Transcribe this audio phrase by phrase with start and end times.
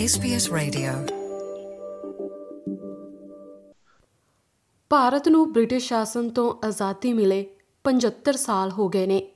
[0.00, 1.14] SBS Radio.
[4.90, 7.50] Bharat ਨੂੰ British ਸ਼ਾਸਨ ਤੋਂ ਆਜ਼ਾਦੀ ਮਿਲੇ
[7.84, 9.32] 75 ਸਾਲ ਹੋ ਗਏ ਨੇ।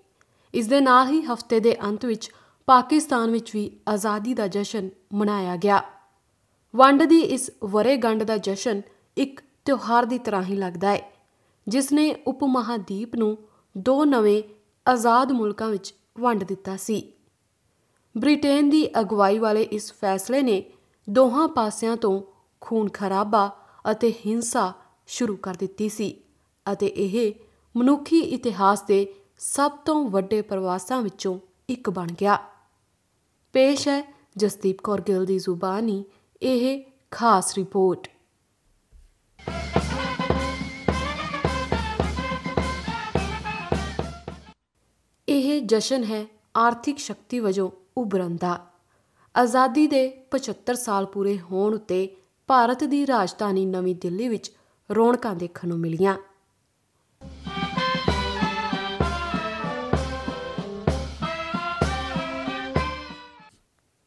[0.55, 2.31] ਇਸ ਦੇ ਨਾਲ ਹੀ ਹਫ਼ਤੇ ਦੇ ਅੰਤ ਵਿੱਚ
[2.67, 5.83] ਪਾਕਿਸਤਾਨ ਵਿੱਚ ਵੀ ਆਜ਼ਾਦੀ ਦਾ ਜਸ਼ਨ ਮਨਾਇਆ ਗਿਆ।
[6.77, 8.83] ਵੰਡ ਦੀ ਇਸ ਵਰੇਗੰਢ ਦਾ ਜਸ਼ਨ
[9.17, 11.13] ਇੱਕ ਤਿਉਹਾਰ ਦੀ ਤਰ੍ਹਾਂ ਹੀ ਲੱਗਦਾ ਹੈ,
[11.69, 13.39] ਜਿਸ ਨੇ ਉਪ ਮਹਾਦੀਪ ਨੂੰ
[13.79, 14.43] ਦੋ ਨਵੇਂ
[14.91, 17.13] ਆਜ਼ਾਦ ਮੁਲਕਾਂ ਵਿੱਚ ਵੰਡ ਦਿੱਤਾ ਸੀ।
[18.19, 20.63] ਬ੍ਰਿਟੇਨ ਦੀ ਅਗਵਾਈ ਵਾਲੇ ਇਸ ਫੈਸਲੇ ਨੇ
[21.11, 22.23] ਦੋਹਾਂ ਪਾਸਿਆਂ ਤੋਂ
[22.61, 23.51] ਖੂਨ ਖਰਾਬਾ
[23.91, 24.73] ਅਤੇ ਹਿੰਸਾ
[25.07, 26.17] ਸ਼ੁਰੂ ਕਰ ਦਿੱਤੀ ਸੀ
[26.73, 27.35] ਅਤੇ ਇਹ
[27.77, 32.39] ਮਨੁੱਖੀ ਇਤਿਹਾਸ ਦੇ ਸਭ ਤੋਂ ਵੱਡੇ ਪ੍ਰਵਾਸਾਂ ਵਿੱਚੋਂ ਇੱਕ ਬਣ ਗਿਆ।
[33.53, 36.05] ਪੇਸ਼ ਹੈ ਜਸਦੀਪ ਕੌਰ ਗਿੱਲ ਦੀ ਜ਼ੁਬਾਨੀ,
[36.43, 38.09] ਇਹ ਖਾਸ ਰਿਪੋਰਟ।
[45.29, 48.59] ਇਹ ਜਸ਼ਨ ਹੈ ਆਰਥਿਕ ਸ਼ਕਤੀ ਵਜੋਂ ਉਭਰਨ ਦਾ
[49.35, 52.17] ਆਜ਼ਾਦੀ ਦੇ 75 ਸਾਲ ਪੂਰੇ ਹੋਣ ਉੱਤੇ
[52.49, 54.51] ਭਾਰਤ ਦੀ ਰਾਜਧਾਨੀ ਨਵੀਂ ਦਿੱਲੀ ਵਿੱਚ
[54.91, 56.17] ਰੌਣਕਾਂ ਦੇਖਣ ਨੂੰ ਮਿਲੀਆਂ।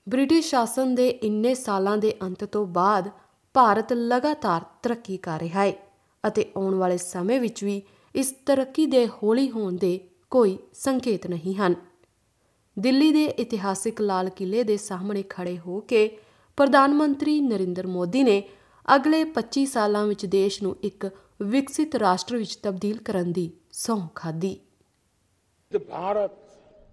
[0.09, 3.09] ਬ੍ਰਿਟਿਸ਼ ਸ਼ਾਸਨ ਦੇ ਇੰਨੇ ਸਾਲਾਂ ਦੇ ਅੰਤ ਤੋਂ ਬਾਅਦ
[3.53, 5.73] ਭਾਰਤ ਲਗਾਤਾਰ ਤਰੱਕੀ ਕਰ ਰਿਹਾ ਹੈ
[6.28, 7.81] ਅਤੇ ਆਉਣ ਵਾਲੇ ਸਮੇਂ ਵਿੱਚ ਵੀ
[8.16, 11.75] ਇਸ ਤਰੱਕੀ ਦੇ ਹੌਲੀ ਹੋਣ ਦੇ ਕੋਈ ਸੰਕੇਤ ਨਹੀਂ ਹਨ।
[12.82, 16.08] ਦਿੱਲੀ ਦੇ ਇਤਿਹਾਸਿਕ ਲਾਲ ਕਿਲੇ ਦੇ ਸਾਹਮਣੇ ਖੜੇ ਹੋ ਕੇ
[16.58, 18.42] ਪ੍ਰਧਾਨ ਮੰਤਰੀ ਨਰਿੰਦਰ ਮੋਦੀ ਨੇ
[18.96, 21.09] ਅਗਲੇ 25 ਸਾਲਾਂ ਵਿੱਚ ਦੇਸ਼ ਨੂੰ ਇੱਕ
[21.42, 24.59] ਵਿਕਸਿਤ ਰਾਸ਼ਟਰ ਵਿੱਚ ਤਬਦੀਲ ਕਰਨ ਦੀ ਸੌਂ ਖਾਦੀ
[25.72, 26.40] Bharat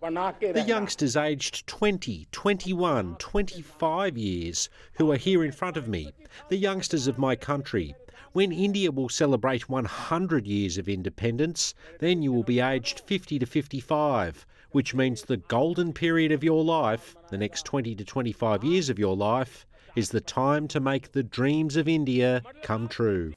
[0.01, 4.61] The youngsters aged 20, 21, 25 years
[4.99, 6.03] who are here in front of me,
[6.51, 7.87] the youngsters of my country,
[8.34, 13.46] When India will celebrate 100 years of independence, then you will be aged 50 to
[13.46, 18.90] 55, which means the golden period of your life, the next 20 to 25 years
[18.90, 23.34] of your life, is the time to make the dreams of India come true.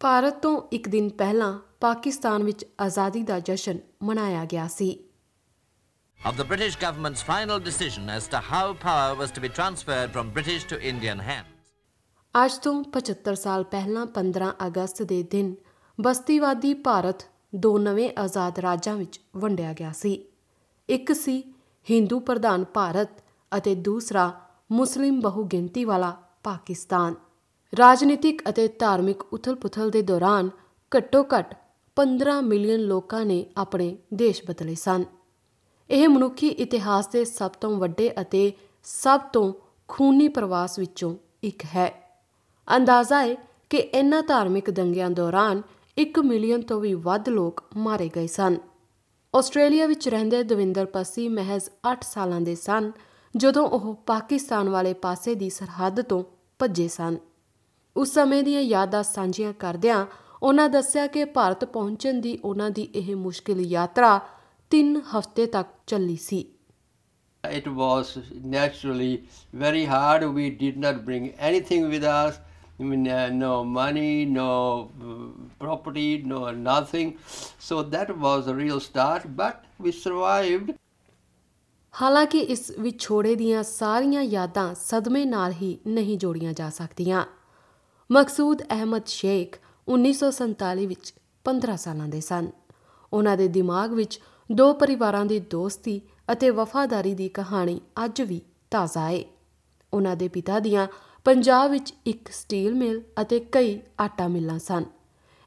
[0.00, 4.98] Bharat ਤੋਂ ਇੱਕ ਦਿਨ ਪਹਿਲਾਂ ਪਾਕਿਸਤਾਨ ਵਿੱਚ ਆਜ਼ਾਦੀ ਦਾ ਜਸ਼ਨ ਮਨਾਇਆ ਗਿਆ ਸੀ
[6.28, 10.30] of the British government's final decision as to how power was to be transferred from
[10.38, 11.61] British to Indian hands.
[12.45, 15.55] ਅੱਜ ਤੋਂ 75 ਸਾਲ ਪਹਿਲਾਂ 15 ਅਗਸਤ ਦੇ ਦਿਨ
[16.01, 20.25] ਬਸਤੀਵਾਦੀ ਭਾਰਤ ਦੋ ਨਵੇਂ ਆਜ਼ਾਦ ਰਾਜਾਂ ਵਿੱਚ ਵੰਡਿਆ ਗਿਆ ਸੀ।
[20.89, 21.53] ਇੱਕ ਸੀ
[21.91, 23.09] ਹਿੰਦੂ ਪ੍ਰਧਾਨ ਭਾਰਤ
[23.57, 27.15] ਅਤੇ ਦੂਸਰਾ ਮੁਸਲਿਮ ਬਹੁਗਿਣਤੀ ਵਾਲਾ ਪਾਕਿਸਤਾਨ।
[27.79, 30.49] ਰਾਜਨੀਤਿਕ ਅਤੇ ਧਾਰਮਿਕ ਉਥਲ-ਪੁਥਲ ਦੇ ਦੌਰਾਨ
[30.97, 31.55] ਘੱਟੋ-ਘੱਟ
[31.95, 35.03] 15 ਮਿਲੀਅਨ ਲੋਕਾਂ ਨੇ ਆਪਣੇ ਦੇਸ਼ ਬਦਲੇ ਸਨ।
[35.89, 38.51] ਇਹ ਮਨੁੱਖੀ ਇਤਿਹਾਸ ਦੇ ਸਭ ਤੋਂ ਵੱਡੇ ਅਤੇ
[38.83, 39.53] ਸਭ ਤੋਂ
[39.87, 42.02] ਖੂਨੀ ਪ੍ਰਵਾਸ ਵਿੱਚੋਂ ਇੱਕ ਹੈ।
[42.67, 43.35] ਅੰਦਾਜ਼ਾ ਹੈ
[43.69, 45.61] ਕਿ ਇਨ੍ਹਾਂ ਧਾਰਮਿਕ ਦੰਗਿਆਂ ਦੌਰਾਨ
[45.97, 48.57] 1 ਮਿਲੀਅਨ ਤੋਂ ਵੀ ਵੱਧ ਲੋਕ ਮਾਰੇ ਗਏ ਸਨ
[49.35, 52.91] ਆਸਟ੍ਰੇਲੀਆ ਵਿੱਚ ਰਹਿੰਦੇ ਦਵਿੰਦਰ ਪੱਸੀ ਮਹਿਜ਼ 8 ਸਾਲਾਂ ਦੇ ਸਨ,
[53.37, 56.23] ਜਦੋਂ ਉਹ ਪਾਕਿਸਤਾਨ ਵਾਲੇ ਪਾਸੇ ਦੀ ਸਰਹੱਦ ਤੋਂ
[56.59, 57.17] ਭੱਜੇ ਸਨ
[57.95, 60.05] ਉਸ ਸਮੇਂ ਦੀਆਂ ਯਾਦਾਂ ਸਾਂਝੀਆਂ ਕਰਦਿਆਂ
[60.43, 64.19] ਉਹਨਾਂ ਦੱਸਿਆ ਕਿ ਭਾਰਤ ਪਹੁੰਚਣ ਦੀ ਉਹਨਾਂ ਦੀ ਇਹ ਮੁਸ਼ਕਿਲ ਯਾਤਰਾ
[64.71, 66.45] 3 ਹਫ਼ਤੇ ਤੱਕ ਚੱਲੀ ਸੀ
[67.43, 68.09] It was
[68.45, 69.13] naturally
[69.55, 70.23] very hard.
[70.35, 72.52] We did not bring anything with us.
[72.79, 77.17] I mean, uh, no money, no uh, property, no nothing.
[77.59, 80.73] So that was a real start, but we survived.
[81.93, 87.25] ਹਾਲਾਂਕਿ ਇਸ ਵਿਛੋੜੇ ਦੀਆਂ ਸਾਰੀਆਂ ਯਾਦਾਂ ਸਦਮੇ ਨਾਲ ਹੀ ਨਹੀਂ ਜੋੜੀਆਂ ਜਾ ਸਕਦੀਆਂ
[88.09, 89.57] ਮਕਸੂਦ ਅਹਿਮਦ ਸ਼ੇਖ
[89.87, 91.13] 1947 ਵਿੱਚ
[91.45, 92.47] 15 ਸਾਲਾਂ ਦੇ ਸਨ
[93.11, 94.19] ਉਹਨਾਂ ਦੇ ਦਿਮਾਗ ਵਿੱਚ
[94.49, 96.01] ਦੋ ਪਰਿਵਾਰਾਂ ਦੀ ਦੋਸਤੀ
[96.31, 98.41] ਅਤੇ ਵਫਾਦਾਰੀ ਦੀ ਕਹਾਣੀ ਅੱਜ ਵੀ
[98.71, 99.23] ਤਾਜ਼ਾ ਹੈ
[99.93, 100.87] ਉਹਨਾਂ ਦੇ ਪਿਤਾ ਦੀਆਂ
[101.25, 104.85] ਪੰਜਾਬ ਵਿੱਚ ਇੱਕ ਸਟੀਲ ਮਿੱਲ ਅਤੇ ਕਈ ਆਟਾ ਮਿੱਲਾਂ ਸਨ।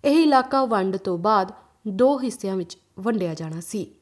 [0.05, 1.53] ਇਹ ਇਲਾਕਾ ਵੰਡ ਤੋਂ ਬਾਅਦ
[1.89, 3.95] ਦੋ ਹਿੱਸਿਆਂ ਵਿੱਚ ਵੰਡਿਆ ਜਾਣਾ ਸੀ।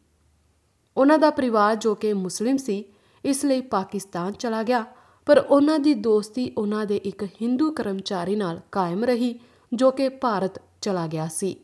[0.97, 2.85] ਉਹਨਾਂ ਦਾ ਪਰਿਵਾਰ ਜੋ ਕਿ ਮੁਸਲਿਮ ਸੀ,
[3.25, 4.85] ਇਸ ਲਈ ਪਾਕਿਸਤਾਨ ਚਲਾ ਗਿਆ,
[5.27, 9.41] ਪਰ ਉਹਨਾਂ ਦੀ ਦੋਸਤੀ ਉਹਨਾਂ ਦੇ ਇੱਕ ਹਿੰਦੂ ਕਰਮਚਾਰੀ ਨਾਲ ਕਾਇਮ ਰਹੀ,
[9.73, 11.57] ਜੋ ਕਿ ਭਾਰਤ ਚਲਾ ਗਿਆ ਸੀ।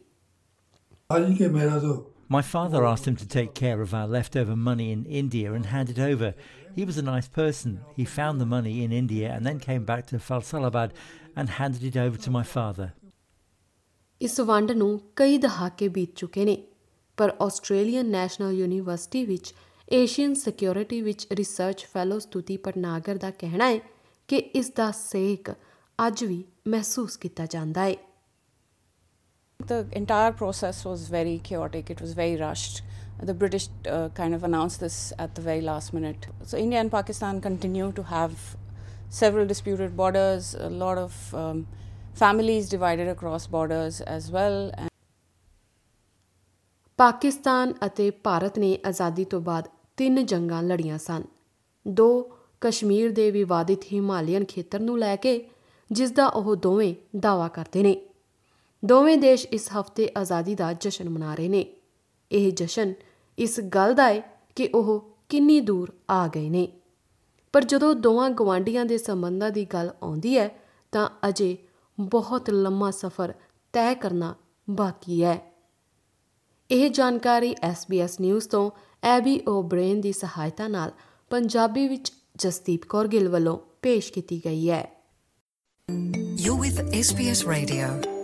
[1.17, 4.93] ਅੱਜ ਕੇ ਮੇਰਾ ਜੋ My father asked him to take care of our leftover money
[4.93, 6.35] in India and hand it over.
[6.77, 7.81] He was a nice person.
[7.97, 10.93] He found the money in India and then came back to Faisalabad
[11.35, 12.93] and handed it over to my father.
[14.21, 16.57] ਇਸ ਵੰਡ ਨੂੰ ਕਈ ਦਹਾਕੇ ਬੀਤ ਚੁੱਕੇ ਨੇ
[17.19, 19.53] ਪਰ Australian National University ਵਿੱਚ
[19.93, 23.81] ਏਸ਼ੀਅਨ ਸਿਕਿਉਰਿਟੀ ਵਿੱਚ ਰਿਸਰਚ ਫੈਲੋ ਸਤੁਤੀ ਪਟਨਾਗਰ ਦਾ ਕਹਿਣਾ ਹੈ
[24.29, 25.51] ਕਿ ਇਸ ਦਾ ਸੇਕ
[25.99, 27.95] ਅੱਜ ਵੀ ਮਹਿਸੂਸ ਕੀਤਾ ਜਾਂਦਾ ਹੈ
[29.67, 32.83] The entire process was very chaotic, it was very rushed.
[33.23, 36.27] The British uh, kind of announced this at the very last minute.
[36.43, 38.33] So, India and Pakistan continue to have
[39.11, 41.67] several disputed borders, a lot of um,
[42.15, 44.71] families divided across borders as well.
[44.75, 44.89] And
[46.99, 51.23] Pakistan ਅਤੇ ਭਾਰਤ ਨੇ ਆਜ਼ਾਦੀ ਤੋਂ ਬਾਅਦ ਤਿੰਨ ਜੰਗਾਂ ਲੜੀਆਂ ਸਨ
[51.87, 52.09] ਦੋ
[52.61, 55.33] ਕਸ਼ਮੀਰ ਦੇ ਵਿਵਾਦਿਤ ਹਿਮਾਲੀਅਨ ਖੇਤਰ ਨੂੰ ਲੈ ਕੇ
[55.91, 57.97] ਜਿਸ ਦਾ ਉਹ ਦੋਵੇਂ ਦਾਵਾ ਕਰਦੇ ਨੇ
[58.85, 61.77] ਦੋਵੇਂ ਦੇਸ਼ ਇਸ ਹਫ਼ਤੇ ਆਜ਼ਾਦੀ ਦਾ ਜਸ਼ਨ ਮਨਾ ਰਹੇ ਨੇ।
[62.33, 62.95] ਇਹ ਜਸ਼ਨ
[63.39, 66.81] ਇਸ ਗੱਲ ਦਾ ਹੈ ਕਿ ਉਹ ਕਿੰਨੀ ਦੂਰ ਆ ਗਏ ਨੇ।
[67.53, 70.61] ਪਰ ਜਦੋਂ ਦੋਵਾਂ ਗਵਾਂਡੀਆਂ ਦੇ ਸੰਬੰਧਾਂ ਦੀ ਗੱਲ ਆਉਂਦੀ ਹੈ,
[70.93, 71.59] ਤਾਂ ਅਜੇ
[72.01, 73.35] ਬਹੁਤ ਲੰਮਾ ਸਫ਼ਰ
[73.73, 74.35] ਤੈਅ ਕਰਨਾ
[74.71, 75.55] ਬਾਕੀ ਹੈ।
[76.71, 78.71] ਇਹ ਜਾਣਕਾਰੀ SBS ਨਿਊਜ਼ ਤੋਂ
[79.03, 80.91] ਐਬੀ ਓਬ੍ਰੇਨ ਦੀ ਸਹਾਇਤਾ ਨਾਲ
[81.31, 85.03] ਪੰਜਾਬੀ ਵਿੱਚ ਜਸਦੀਪ ਕੌਰ ਗਿੱਲ ਵੱਲੋਂ ਪੇਸ਼ ਕੀਤੀ ਗਈ ਹੈ।
[86.47, 88.20] You're with SBS Radio.